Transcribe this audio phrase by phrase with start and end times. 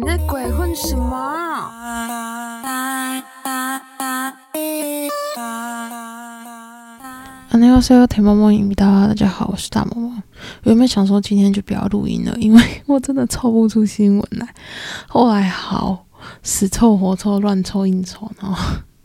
[0.00, 1.10] 你在鬼混什么？
[8.76, 10.22] 大家好，我是大魔王。
[10.62, 14.54] 我原本想说今天就不要录音了，因为我真的凑不出新闻来。
[15.08, 16.06] 后来好
[16.44, 18.56] 死凑活凑乱凑硬凑，然后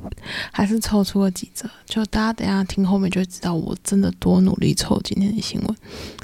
[0.53, 1.67] 还是抽出了几则。
[1.87, 5.75] 就大家等下听后面就知道我真的多努力抽今天的新闻，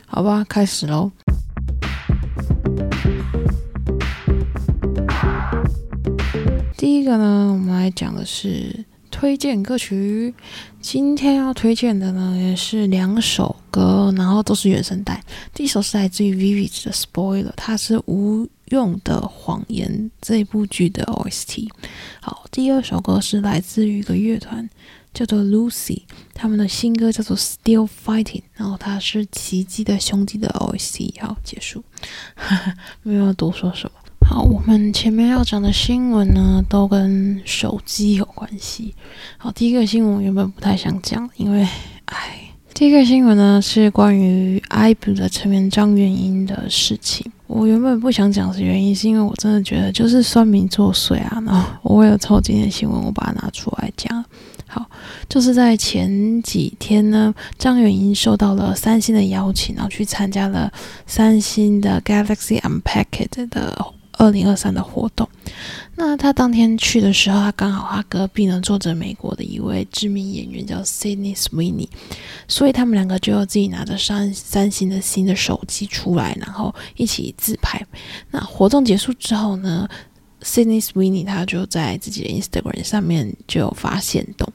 [0.05, 0.45] 好吧？
[0.47, 1.11] 开始喽。
[6.79, 10.33] 第一个呢，我们来讲的是推荐歌曲。
[10.79, 15.21] 今天要推荐的呢，也是两首歌，然后都是原声带。
[15.53, 21.67] 第一首是来自于 Vivid 的 Spoiler，它是《无用的谎言》这部剧的 OST。
[22.21, 24.69] 好，第二首歌是来自于一个乐团，
[25.13, 31.19] 叫做 Lucy，他们的新歌叫做 Still Fighting，然后它是奇迹的兄弟的 OST。
[31.19, 31.83] 好，结束，
[33.03, 33.99] 没有多说什么。
[34.29, 38.93] 好，我们前面要讲的新闻呢，都跟手机有关系。
[39.39, 41.67] 好，第一个新闻原本不太想讲，因为，
[42.05, 47.25] 哎，第一个新闻呢是关于 IVE 的成员张元英的事情。
[47.47, 51.41] 我原本不想讲的原因，是因为我真的觉得就是酸民作祟啊。
[51.43, 54.23] 然后我为了凑今天新闻，我把它拿出来讲。
[54.67, 54.85] 好，
[55.27, 60.71] 就是在前几天呢，张元英受到了三星的邀请，然后去参加了
[61.07, 63.93] 三星的 Galaxy Unpacked 的。
[64.19, 65.27] 二零二三的活动，
[65.95, 71.87] 那他当天去的时候，他刚好他隔壁呢坐着美国的一位知名演员叫 Sydney Sweeney，
[72.45, 77.81] 所以他们两个就自己拿着三三星的新的手机出来，然后一起自拍。
[78.29, 79.87] 那活动结束之后呢
[80.43, 84.51] ，Sydney Sweeney 他就在自己的 Instagram 上面就有发现动。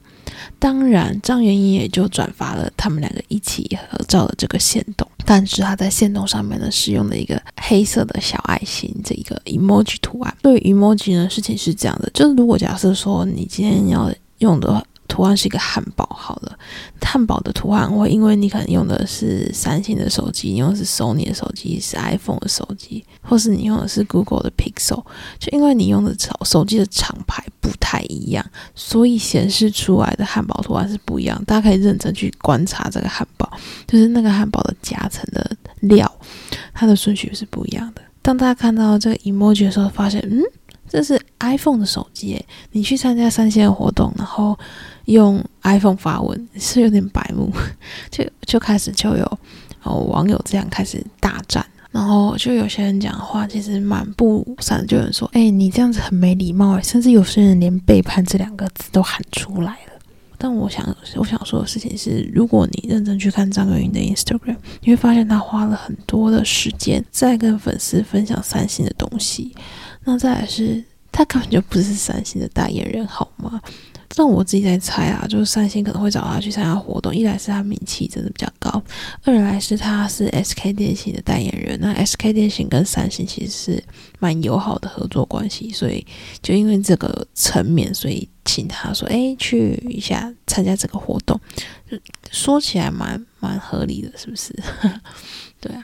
[0.59, 10.37] 当然，张元英也就转发了他们两个一起合照的这个线动，但是他在线动上面呢，是用了一个黑色的小爱心这一个 emoji 图案。
[10.41, 14.83] 对于 emoji 呢，事情是这样的，就是如果假设说你今天要用的话。
[15.07, 16.57] 图案是一个汉堡，好了，
[17.01, 25.03] 汉堡的图案会因为你可能用的是三星的手机，你用的是 Sony 的手机，是 iPhone 的手机，或是你用的是 Google 的 Pixel，
[25.39, 31.41] 就因为你用的手手机的厂牌不太一样，所以显示出来的汉堡图案是不一样。
[31.45, 33.49] 大家可以认真去观察这个汉堡，
[33.87, 36.11] 就是那个汉堡的夹层的料，
[36.73, 38.01] 它的顺序是不一样的。
[38.21, 40.41] 当大家看到这个 emoji 的时候，发现，嗯。
[40.87, 42.39] 这是 iPhone 的手机，
[42.71, 44.57] 你去参加三星的活动，然后
[45.05, 47.51] 用 iPhone 发文，是有点白目，
[48.11, 49.39] 就就开始就有
[49.83, 59.93] 哦网友这样开始大战，然后就有些人讲话其实蛮不善，就有人说，哎，你这样子很没礼貌，甚至有些人连背叛这两个字都喊出来了。
[60.37, 60.85] 但我想
[61.15, 69.55] 我想说的事情是，如果你认真去看张元英的 Instagram，你会发现他花了很多的时间在跟粉丝分享三星的东西。
[70.03, 73.61] 那再来是，他根本就不是三星的代言人，好吗？
[74.15, 77.13] 但我自己在猜啊，就是三星可能会找他去参加活动。
[77.13, 78.81] 一来是他名气真的比较高，
[79.23, 81.77] 二来是他是 SK 电信的代言人。
[81.81, 83.83] 那 SK 电信跟三星其实是
[84.19, 86.05] 蛮友好的合作关系，所以
[86.41, 91.39] 就因为这个层面，所以请他说，哎，去一下参加这个活动，
[92.31, 94.53] 说起来蛮蛮合理的，是不是？
[95.59, 95.83] 对啊。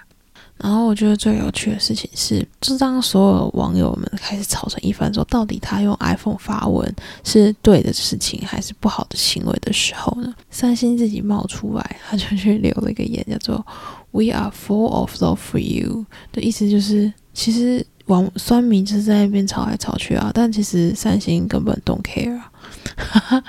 [0.61, 13.65] 然后我觉得最有趣的事情是，就当所有网友们开始吵成一番，说到底他用 iPhone 发文是对的事情还是不好的行为的时候呢，三星自己冒出来，他就去留了一个言，叫做
[14.11, 22.50] “We are full of love for you” 的意思就是，其实网酸民就是在那边吵来吵去啊，但其实三星根本 don't care 啊。
[22.97, 23.43] 哈 哈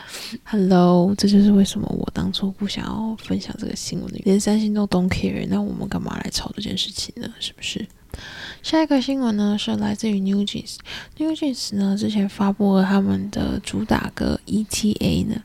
[0.45, 7.29] ，Hello，这就是为什么我当初不想要分享这个新闻的，连三星都 don't care，那我们干嘛来吵这件事情呢？
[7.41, 7.87] 是不是？
[8.63, 15.43] 下一个新闻呢是来自于 New Jeans，New Jeans 呢之前发布了他们的主打歌 ETA 呢，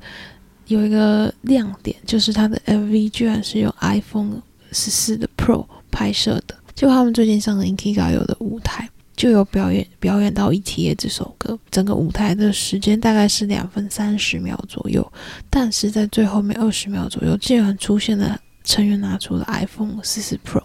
[0.67, 4.41] 有一个亮点就是它的 MV 居然是用 iPhone
[4.73, 8.89] 十四的 Pro 拍摄的，就他们最近上了 Inkiga 有的舞台。
[9.17, 15.11] 就有表演表演到《ETA》这首歌，整个舞台的时间大概是两分三十秒左右，
[15.49, 20.63] 但是在最后面二十秒左右，竟然出现了成员拿出了 iPhone 四四 Pro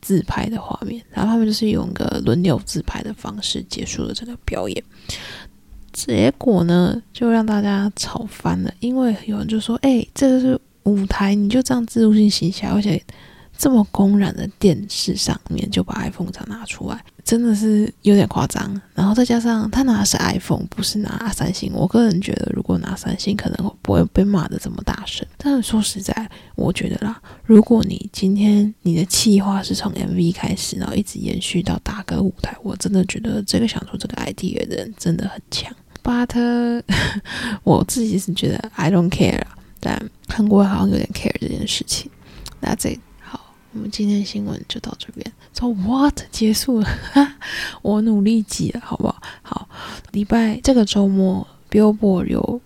[0.00, 4.84] 自拍的画面，然后他们就是用个轮流自拍的方式结束了这个表演。
[5.92, 13.02] 结果呢，就让大家吵翻了，因为有人就说：“哎，这个是舞台，你就这样自助性行起来，而且。”
[13.60, 18.80] 这么公然的电视上面就把 iPhone 这样拿出来，真的是有点夸张。
[18.94, 21.70] 然后再加上他拿的是 iPhone，不是拿三星。
[21.74, 25.28] 我个人觉得，如果拿三星，可能不会被骂的这么大声。
[25.36, 35.70] 但是说实在，我觉得啦，如果你今天你的企划是从 MV 开始，然后一直延续到大歌舞台，我真的觉得这个想出这个 idea 的人真的很强。
[36.02, 36.82] But
[37.62, 39.42] 我自己是觉得 I don't care，
[39.80, 42.10] 但韩国好像有点 care 这件事情。
[42.62, 42.98] 那这，
[43.72, 45.32] 我们今天新闻就到这边。
[45.54, 46.88] 说 What 结束了？
[47.82, 49.22] 我努力挤了，好不好？
[49.42, 49.68] 好，
[50.12, 52.60] 礼拜这个周末 Billboard 有。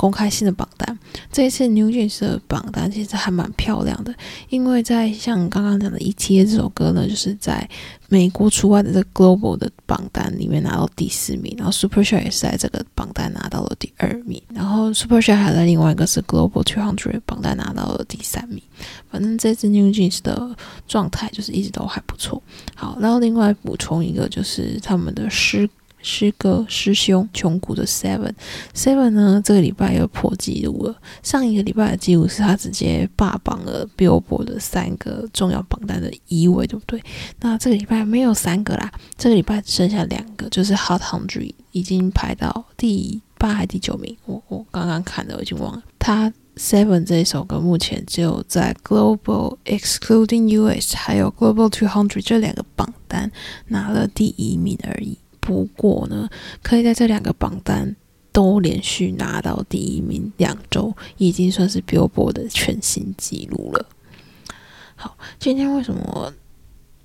[0.00, 0.98] 公开性的榜单，
[1.30, 4.14] 这一次 New Jeans 的榜单其实还蛮漂亮的，
[4.48, 7.68] 因为在像刚刚讲的《一贴》这首歌呢，就是在
[8.08, 18.62] 美国除外的这 Global 的榜单里面拿到第四名，然后 Super Shy 也是在这个榜单拿到了第二名，然后 Super Shy 还在另外一个是 Global Two Hundred 榜单拿到了第三名。
[19.10, 20.56] 反正这次 New Jeans 的
[20.88, 22.42] 状态就是一直都还不错。
[22.74, 25.68] 好，然后另外补充一个就是他们的诗。
[26.02, 28.32] 师哥师兄穷谷的 Seven
[28.74, 30.96] Seven 呢，这个礼拜又破纪录了。
[31.22, 37.02] 上一个礼拜的记录是他直接霸榜了 Billboard 的三个重要榜单的一位，对不对？
[37.40, 44.16] 那这个礼拜没有三个啦，这个礼拜只剩下两个，就是 Hot Hundred 已经排到第八还第九名。
[44.26, 45.82] 我我刚刚看的，我已经忘了。
[45.98, 53.30] 他 Seven 这一首歌目前只有在 Global Excluding US 还有 Global Two Hundred 这两个榜单
[53.68, 55.16] 拿了第一名而已。
[55.40, 56.28] 不过呢，
[56.62, 57.96] 可以在这两个榜单
[58.32, 63.86] 都连续拿到第一名两周，已经算是 Billboard 的全新纪录了。
[64.94, 66.32] 好，今天为什么？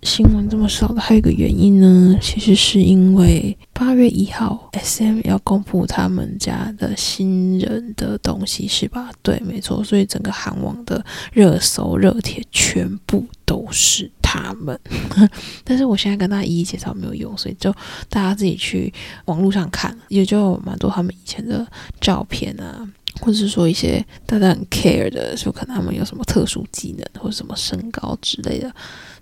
[0.04, 9.10] 新闻这么少的还有一个原因呢，其实是因为八月一号，S.M 要公布他们家的新人的东西，是吧？
[9.24, 11.04] 对，没错，所以整个韩网的
[11.34, 14.12] 热搜热帖全部都是
[14.44, 14.80] 他们。
[15.64, 17.72] 但是我现在跟大家一一介绍没有用，所以就
[18.10, 18.94] 大家自己去
[19.26, 21.66] 网络上看，也就蛮多他们以前的
[22.00, 22.88] 照片啊，
[23.22, 28.72] 或者是说一些大家很 care 的，说可能他们有什么特殊技能或者什么身高之类的。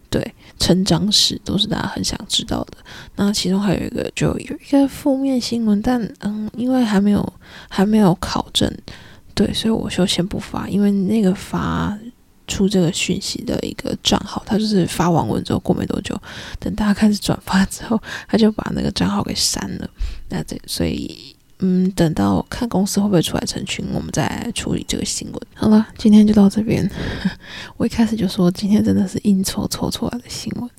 [0.10, 2.78] 对，成长史都是大家很想知道的。
[3.16, 7.34] 那其中还有一个，就有一个负面新闻，但嗯，因为还没有
[7.68, 8.72] 还没有考证，
[9.34, 10.70] 对，所以我就先不发。
[10.70, 11.98] 因为那个发
[12.54, 16.16] 出这个讯息的一个账号，他就是发完文之后过没多久，
[16.60, 19.90] 等大家开始转发之后，他就把那个账号给删了。
[20.30, 21.36] 那这所以。
[21.66, 25.42] 嗯，等到看公司会不会出来澄清，我们再处理这个新闻。
[25.54, 26.90] 好了，今天就到这边。
[27.78, 30.70] 我一开始就说今天真的是硬凑凑出来的新闻。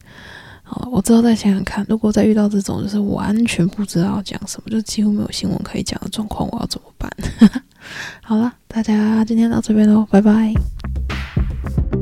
[0.63, 7.11] 好，我之后再想想看，如果再遇到这种就是完全不知道讲什么，就几乎没有新闻可以讲的状况，我要怎么办？
[8.21, 10.53] 好了，大家今天到这边喽，拜拜。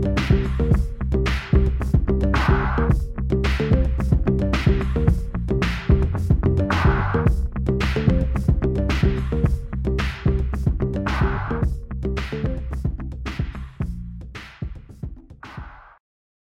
[0.03, 0.72] Thank you.